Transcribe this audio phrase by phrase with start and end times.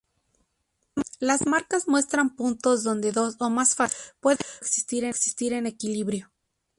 [1.19, 6.31] Las marcas muestran puntos donde dos o más fases pueden coexistir en equilibrio.